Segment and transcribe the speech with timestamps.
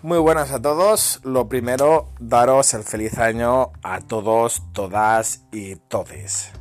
[0.00, 1.18] Muy buenas a todos.
[1.24, 6.52] Lo primero, daros el feliz año a todos, todas y todes.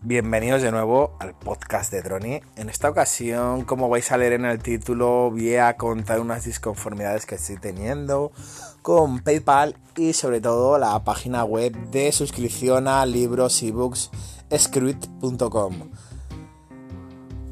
[0.00, 2.40] Bienvenidos de nuevo al podcast de Droni.
[2.56, 7.26] En esta ocasión, como vais a leer en el título, voy a contar unas disconformidades
[7.26, 8.32] que estoy teniendo
[8.80, 14.10] con PayPal y sobre todo la página web de suscripción a libros ebooks
[14.56, 15.90] script.com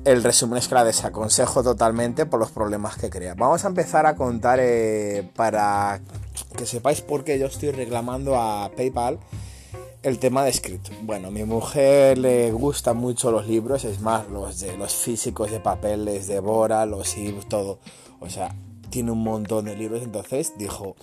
[0.06, 3.34] el resumen es que la desaconsejo totalmente por los problemas que crea.
[3.34, 6.01] Vamos a empezar a contar eh, para
[6.56, 9.19] que sepáis por qué yo estoy reclamando a PayPal
[10.05, 10.91] el tema de script.
[11.02, 15.59] Bueno, mi mujer le gustan mucho los libros, es más, los de los físicos de
[15.59, 17.80] papel les devora, los ebooks, todo.
[18.20, 18.55] O sea,
[18.91, 20.95] tiene un montón de libros, entonces dijo,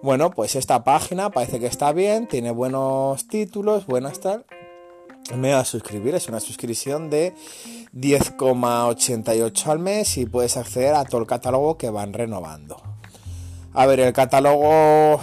[0.00, 4.46] bueno, pues esta página parece que está bien, tiene buenos títulos, buenas tal.
[5.30, 7.34] Me voy a suscribir, es una suscripción de
[7.94, 12.76] 10,88 al mes y puedes acceder a todo el catálogo que van renovando.
[13.72, 15.18] A ver, el catálogo,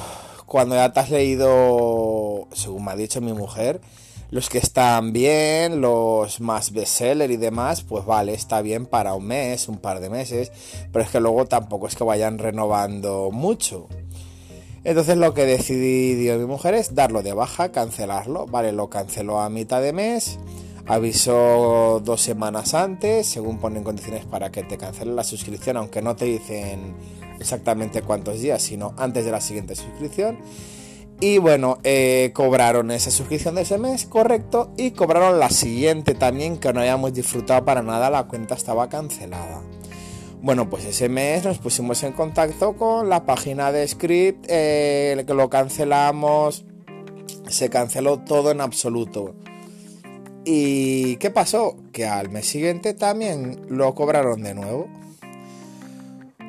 [0.47, 3.80] cuando ya te has leído, según me ha dicho mi mujer,
[4.31, 9.27] los que están bien, los más bestseller y demás, pues vale, está bien para un
[9.27, 10.52] mes, un par de meses,
[10.91, 13.88] pero es que luego tampoco es que vayan renovando mucho.
[14.83, 19.49] Entonces lo que decidió mi mujer es darlo de baja, cancelarlo, vale, lo canceló a
[19.49, 20.39] mitad de mes
[20.87, 26.15] Aviso dos semanas antes, según ponen condiciones para que te cancelen la suscripción, aunque no
[26.15, 26.95] te dicen
[27.39, 30.39] exactamente cuántos días, sino antes de la siguiente suscripción.
[31.19, 36.57] Y bueno, eh, cobraron esa suscripción de ese mes, correcto, y cobraron la siguiente también,
[36.57, 39.61] que no habíamos disfrutado para nada, la cuenta estaba cancelada.
[40.42, 45.33] Bueno, pues ese mes nos pusimos en contacto con la página de Script, eh, que
[45.36, 46.66] lo cancelamos,
[47.48, 49.36] se canceló todo en absoluto.
[50.44, 51.78] ¿Y qué pasó?
[51.92, 54.88] Que al mes siguiente también lo cobraron de nuevo.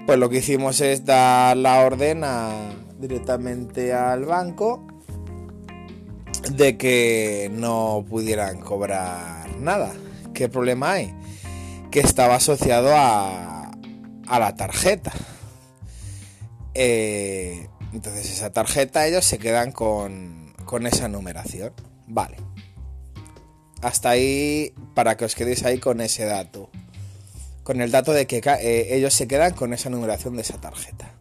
[0.06, 2.22] Pues lo que hicimos es dar la orden
[2.98, 4.82] directamente al banco
[6.50, 9.92] de que no pudieran cobrar nada.
[10.32, 11.14] ¿Qué problema hay?
[11.90, 13.51] Que estaba asociado a,
[14.32, 15.12] a la tarjeta.
[16.72, 21.74] Eh, entonces esa tarjeta ellos se quedan con, con esa numeración.
[22.06, 22.38] Vale.
[23.82, 26.70] Hasta ahí, para que os quedéis ahí con ese dato.
[27.62, 31.12] Con el dato de que eh, ellos se quedan con esa numeración de esa tarjeta.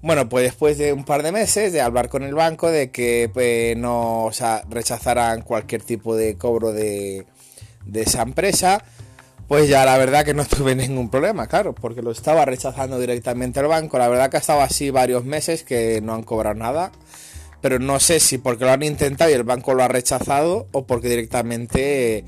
[0.00, 3.28] Bueno, pues después de un par de meses de hablar con el banco de que
[3.34, 4.30] pues, no o
[4.70, 7.26] rechazaran cualquier tipo de cobro de,
[7.86, 8.84] de esa empresa,
[9.48, 13.60] pues ya la verdad que no tuve ningún problema, claro, porque lo estaba rechazando directamente
[13.60, 13.98] el banco.
[13.98, 16.92] La verdad que ha estado así varios meses que no han cobrado nada
[17.60, 20.86] pero no sé si porque lo han intentado y el banco lo ha rechazado o
[20.86, 22.24] porque directamente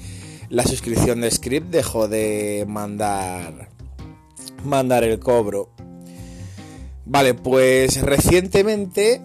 [0.49, 3.69] la suscripción de script dejó de mandar
[4.65, 5.71] mandar el cobro.
[7.05, 9.21] Vale, pues recientemente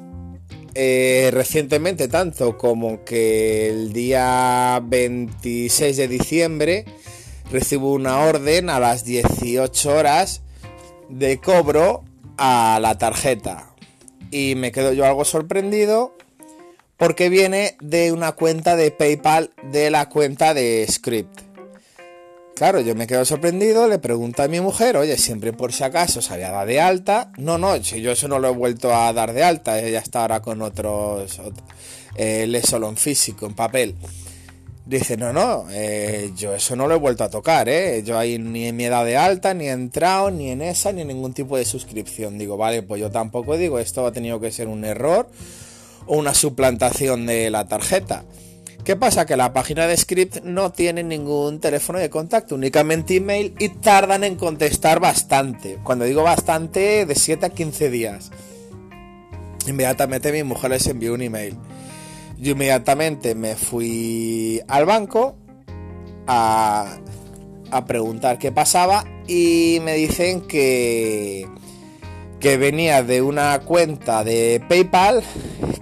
[0.75, 6.85] eh, recientemente tanto como que el día 26 de diciembre
[7.53, 10.41] recibo una orden a las 18 horas
[11.07, 12.03] de cobro
[12.35, 13.75] a la tarjeta
[14.31, 16.17] y me quedo yo algo sorprendido
[16.97, 21.41] porque viene de una cuenta de PayPal de la cuenta de Script.
[22.55, 26.23] Claro, yo me quedo sorprendido, le pregunto a mi mujer, oye, siempre por si acaso
[26.23, 27.31] se había dado de alta.
[27.37, 30.21] No, no, si yo eso no lo he vuelto a dar de alta, ella está
[30.21, 31.39] ahora con otros,
[32.15, 33.95] eh, le solo en físico, en papel.
[34.85, 38.03] Dice, no, no, eh, yo eso no lo he vuelto a tocar, ¿eh?
[38.03, 41.01] Yo ahí ni en mi edad de alta, ni he entrado, ni en esa, ni
[41.01, 42.38] en ningún tipo de suscripción.
[42.38, 45.29] Digo, vale, pues yo tampoco digo, esto ha tenido que ser un error
[46.05, 48.25] o una suplantación de la tarjeta.
[48.83, 49.25] ¿Qué pasa?
[49.25, 54.25] Que la página de script no tiene ningún teléfono de contacto, únicamente email y tardan
[54.25, 55.79] en contestar bastante.
[55.81, 58.31] Cuando digo bastante, de 7 a 15 días.
[59.65, 61.57] Inmediatamente mi mujer les envió un email.
[62.39, 65.35] Yo inmediatamente me fui al banco
[66.27, 66.99] a,
[67.88, 71.47] preguntar qué pasaba y me dicen que,
[72.39, 75.24] que venía de una cuenta de PayPal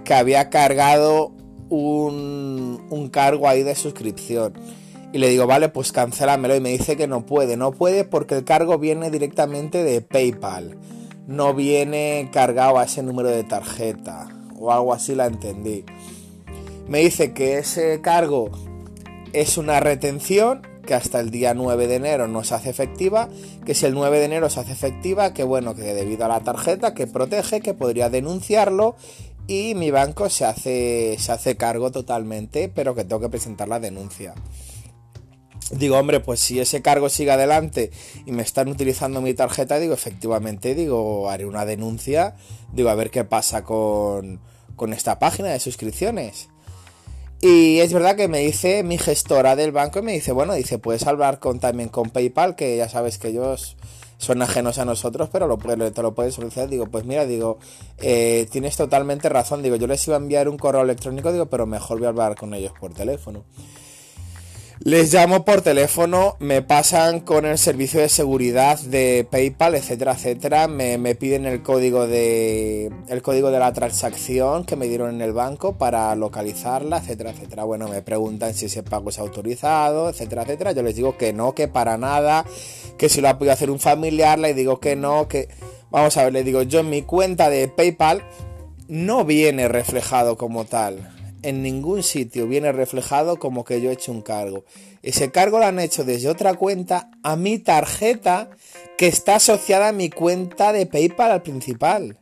[0.03, 1.33] que había cargado
[1.69, 4.53] un, un cargo ahí de suscripción.
[5.13, 6.55] Y le digo, vale, pues cancélamelo.
[6.55, 7.57] Y me dice que no puede.
[7.57, 10.77] No puede porque el cargo viene directamente de PayPal.
[11.27, 14.29] No viene cargado a ese número de tarjeta.
[14.57, 15.83] O algo así la entendí
[16.87, 18.49] me dice que ese cargo
[19.33, 23.29] es una retención que hasta el día 9 de enero no se hace efectiva,
[23.65, 26.41] que si el 9 de enero se hace efectiva, que bueno, que debido a la
[26.41, 28.95] tarjeta que protege, que podría denunciarlo
[29.47, 33.79] y mi banco se hace, se hace cargo totalmente, pero que tengo que presentar la
[33.79, 34.33] denuncia.
[35.71, 37.91] Digo, hombre, pues si ese cargo sigue adelante
[38.25, 42.35] y me están utilizando mi tarjeta, digo, efectivamente, digo, haré una denuncia,
[42.73, 44.41] digo, a ver qué pasa con,
[44.75, 46.49] con esta página de suscripciones.
[47.41, 50.77] Y es verdad que me dice mi gestora del banco y me dice, bueno, dice,
[50.77, 53.77] puedes hablar con, también con PayPal, que ya sabes que ellos
[54.19, 56.69] son ajenos a nosotros, pero lo, te lo puedes solucionar.
[56.69, 57.57] Digo, pues mira, digo,
[57.97, 59.63] eh, tienes totalmente razón.
[59.63, 62.35] Digo, yo les iba a enviar un correo electrónico, digo, pero mejor voy a hablar
[62.35, 63.43] con ellos por teléfono.
[64.83, 70.67] Les llamo por teléfono, me pasan con el servicio de seguridad de PayPal, etcétera, etcétera.
[70.67, 75.33] Me, piden el código de el código de la transacción que me dieron en el
[75.33, 77.63] banco para localizarla, etcétera, etcétera.
[77.63, 80.71] Bueno, me preguntan si ese pago es autorizado, etcétera, etcétera.
[80.71, 82.43] Yo les digo que no, que para nada,
[82.97, 85.47] que si lo ha podido hacer un familiar, le digo que no, que
[85.91, 88.23] vamos a ver, le digo yo en mi cuenta de PayPal
[88.87, 94.11] no viene reflejado como tal en ningún sitio viene reflejado como que yo he hecho
[94.11, 94.63] un cargo.
[95.03, 98.49] Ese cargo lo han hecho desde otra cuenta a mi tarjeta
[98.97, 102.17] que está asociada a mi cuenta de PayPal al principal.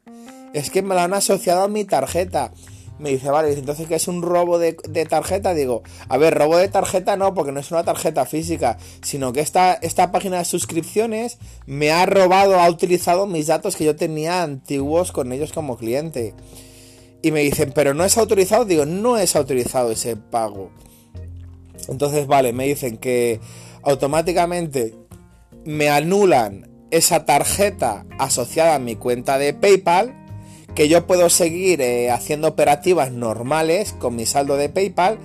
[0.53, 2.51] Es que me lo han asociado a mi tarjeta.
[2.99, 4.73] Me dice, vale, entonces que es un robo de,
[5.09, 5.53] tarjeta.
[5.53, 9.39] Digo, a ver, robo de tarjeta no, porque no es una tarjeta física, sino que
[9.39, 14.43] esta, esta página de suscripciones me ha robado, ha utilizado mis datos que yo tenía
[14.43, 16.33] antiguos con ellos como cliente.
[17.21, 18.65] Y me dicen, pero no es autorizado.
[18.65, 20.71] Digo, no es autorizado ese pago.
[21.87, 23.39] Entonces, vale, me dicen que
[23.83, 24.95] automáticamente
[25.65, 30.15] me anulan esa tarjeta asociada a mi cuenta de PayPal.
[30.75, 35.19] Que yo puedo seguir eh, haciendo operativas normales con mi saldo de PayPal.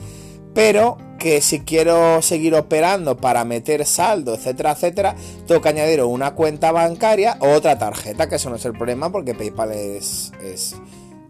[0.52, 6.34] Pero que si quiero seguir operando para meter saldo, etcétera, etcétera, tengo que añadir una
[6.34, 10.76] cuenta bancaria o otra tarjeta, que eso no es el problema porque PayPal es, es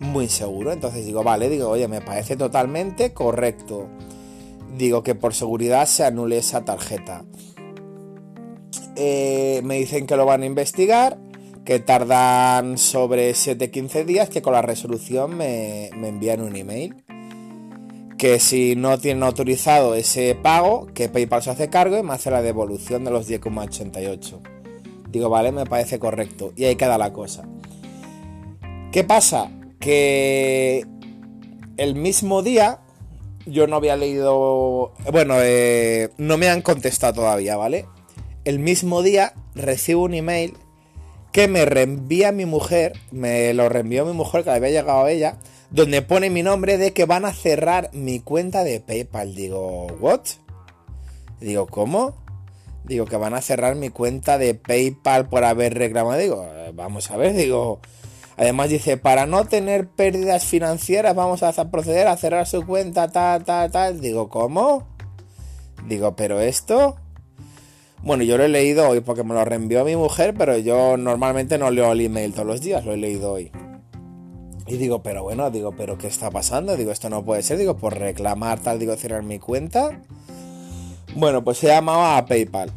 [0.00, 0.72] muy seguro.
[0.72, 3.88] Entonces digo, vale, digo, oye, me parece totalmente correcto.
[4.76, 7.24] Digo que por seguridad se anule esa tarjeta.
[8.96, 11.18] Eh, me dicen que lo van a investigar,
[11.64, 17.04] que tardan sobre 7-15 días, que con la resolución me, me envían un email.
[18.18, 22.30] Que si no tienen autorizado ese pago, que PayPal se hace cargo y me hace
[22.30, 24.40] la devolución de los 10,88.
[25.10, 26.52] Digo, vale, me parece correcto.
[26.56, 27.44] Y ahí queda la cosa.
[28.90, 29.50] ¿Qué pasa?
[29.84, 30.86] Que
[31.76, 32.80] el mismo día
[33.44, 37.84] yo no había leído, bueno, eh, no me han contestado todavía, ¿vale?
[38.46, 40.54] El mismo día recibo un email
[41.32, 45.38] que me reenvía mi mujer, me lo reenvió mi mujer que había llegado a ella,
[45.70, 49.34] donde pone mi nombre de que van a cerrar mi cuenta de PayPal.
[49.34, 50.22] Digo, ¿what?
[51.40, 52.14] Digo, ¿cómo?
[52.84, 56.18] Digo, que van a cerrar mi cuenta de PayPal por haber reclamado.
[56.18, 57.80] Digo, eh, vamos a ver, digo,
[58.36, 63.44] Además dice, para no tener pérdidas financieras vamos a proceder a cerrar su cuenta, tal,
[63.44, 64.00] tal, tal.
[64.00, 64.86] Digo, ¿cómo?
[65.86, 66.96] Digo, ¿pero esto?
[68.02, 71.58] Bueno, yo lo he leído hoy porque me lo reenvió mi mujer, pero yo normalmente
[71.58, 73.50] no leo el email todos los días, lo he leído hoy.
[74.66, 76.76] Y digo, pero bueno, digo, ¿pero qué está pasando?
[76.76, 80.02] Digo, esto no puede ser, digo, por reclamar tal, digo, cerrar mi cuenta.
[81.14, 82.70] Bueno, pues se llamaba a PayPal.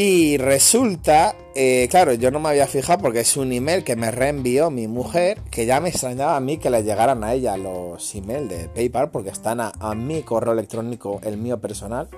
[0.00, 4.12] Y resulta, eh, claro, yo no me había fijado porque es un email que me
[4.12, 8.14] reenvió mi mujer, que ya me extrañaba a mí que le llegaran a ella los
[8.14, 12.08] emails de PayPal porque están a, mi correo electrónico, el mío personal.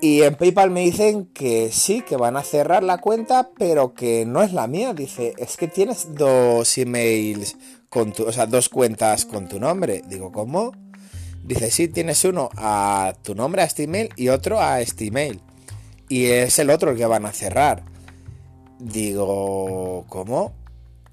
[0.00, 4.26] Y en PayPal me dicen que sí, que van a cerrar la cuenta, pero que
[4.26, 4.92] no es la mía.
[4.92, 7.56] Dice, es que tienes dos emails
[7.88, 10.02] con tu, o sea, dos cuentas con tu nombre.
[10.08, 10.72] Digo, ¿cómo?
[11.44, 15.40] Dice, sí, tienes uno a tu nombre, a este email, y otro a este email
[16.08, 17.82] y es el otro el que van a cerrar.
[18.78, 20.52] Digo, ¿cómo?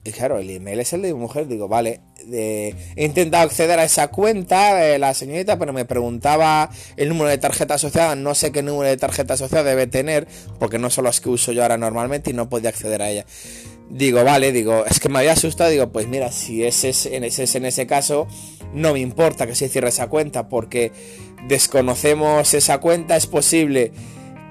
[0.03, 1.47] Y claro, el email es el de mi mujer.
[1.47, 7.07] Digo, vale, he intentado acceder a esa cuenta, de la señorita, pero me preguntaba el
[7.07, 8.13] número de tarjeta asociada.
[8.15, 10.27] No sé qué número de tarjeta asociada debe tener,
[10.59, 13.25] porque no son las que uso yo ahora normalmente y no podía acceder a ella.
[13.89, 15.69] Digo, vale, digo, es que me había asustado.
[15.69, 17.23] Digo, pues mira, si ese es en
[17.65, 18.27] ese caso,
[18.73, 20.91] no me importa que se cierre esa cuenta, porque
[21.47, 23.15] desconocemos esa cuenta.
[23.15, 23.93] Es posible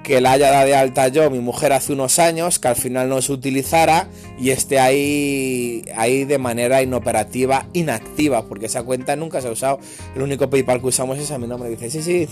[0.03, 3.07] que la haya dado de alta yo, mi mujer, hace unos años, que al final
[3.09, 9.41] no se utilizara y esté ahí, ahí de manera inoperativa, inactiva, porque esa cuenta nunca
[9.41, 9.79] se ha usado.
[10.15, 11.69] El único PayPal que usamos es a mi nombre.
[11.69, 12.27] Dice, sí, sí,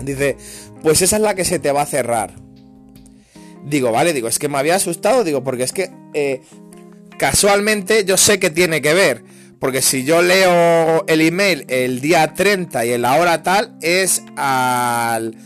[0.00, 0.36] dice,
[0.82, 2.34] pues esa es la que se te va a cerrar.
[3.64, 6.40] Digo, vale, digo, es que me había asustado, digo, porque es que eh,
[7.18, 9.24] casualmente yo sé que tiene que ver.
[9.58, 14.22] Porque si yo leo el email el día 30 y en la hora tal, es
[14.34, 15.36] al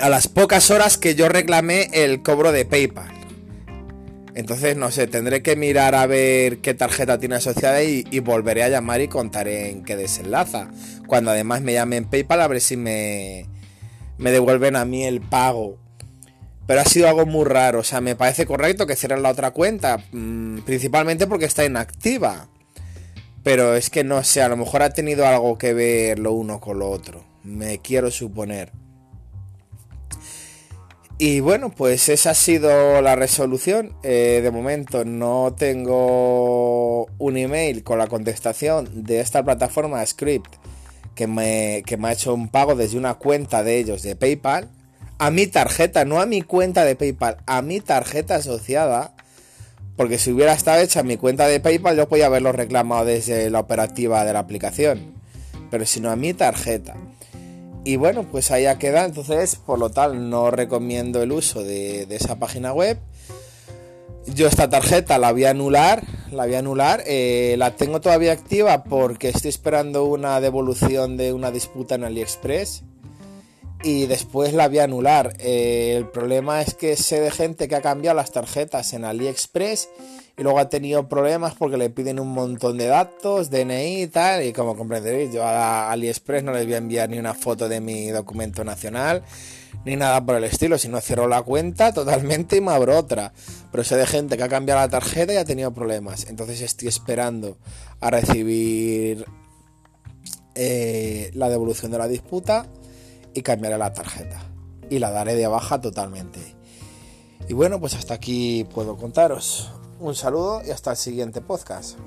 [0.00, 3.12] a las pocas horas que yo reclamé el cobro de PayPal.
[4.34, 8.68] Entonces, no sé, tendré que mirar a ver qué tarjeta tiene asociada y, volveré a
[8.68, 10.70] llamar y contaré en qué desenlaza.
[11.08, 13.46] Cuando además me llame en PayPal a ver si me,
[14.16, 15.78] me devuelven a mí el pago.
[16.66, 17.80] Pero ha sido algo muy raro.
[17.80, 20.04] O sea, me parece correcto que cierren la otra cuenta.
[20.12, 22.48] Mm, principalmente porque está inactiva.
[23.42, 26.60] Pero es que no sé, a lo mejor ha tenido algo que ver lo uno
[26.60, 27.24] con lo otro.
[27.42, 28.70] Me quiero suponer.
[31.20, 33.92] Y bueno, pues esa ha sido la resolución.
[34.04, 40.54] Eh, de momento no tengo un email con la contestación de esta plataforma Script
[41.16, 44.70] que me, que me ha hecho un pago desde una cuenta de ellos de PayPal
[45.18, 49.14] a mi tarjeta, no a mi cuenta de PayPal, a mi tarjeta asociada.
[49.96, 53.58] Porque si hubiera estado hecha mi cuenta de PayPal, yo podía haberlo reclamado desde la
[53.58, 55.14] operativa de la aplicación.
[55.72, 56.94] Pero si no a mi tarjeta.
[57.88, 59.06] Y bueno, pues ahí ha quedado.
[59.06, 62.98] Entonces, por lo tal, no recomiendo el uso de, esa página web.
[64.26, 68.32] Yo esta tarjeta la voy a anular, la voy a anular, eh, la tengo todavía
[68.32, 72.84] activa porque estoy esperando una devolución de una disputa en AliExpress
[73.82, 75.34] y después la voy a anular.
[75.38, 79.88] Eh, el problema es que sé de gente que ha cambiado las tarjetas en AliExpress
[80.36, 84.44] y luego ha tenido problemas porque le piden un montón de datos, DNI y tal,
[84.44, 87.80] y como comprenderéis, yo a AliExpress no les voy a enviar ni una foto de
[87.80, 89.22] mi documento nacional,
[89.84, 93.32] ni nada por el estilo, si no cierro la cuenta totalmente y me abro otra.
[93.70, 96.88] Pero sé de gente que ha cambiado la tarjeta y ha tenido problemas, entonces estoy
[96.88, 97.58] esperando
[98.00, 99.24] a recibir
[100.54, 102.66] eh, la devolución de la disputa
[103.38, 104.40] y cambiaré la tarjeta
[104.90, 106.56] y la daré de baja totalmente.
[107.48, 109.70] Y bueno, pues hasta aquí puedo contaros.
[110.00, 111.98] Un saludo y hasta el siguiente podcast.